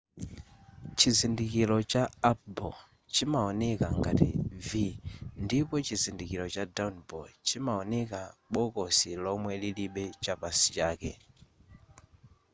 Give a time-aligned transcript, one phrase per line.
[0.97, 2.75] chizindikiro cha up bow
[3.13, 4.29] chimaoneka ngati
[4.67, 4.69] v
[5.43, 8.19] ndipo chizindikiro cha down bow chimaoneka
[8.53, 11.11] bokosi lomwe lilibe chapansi chake